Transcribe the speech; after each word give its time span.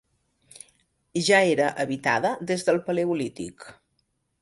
Ja 1.27 1.43
era 1.51 1.69
habitada 1.85 2.35
des 2.53 2.67
del 2.71 2.83
paleolític. 2.91 3.73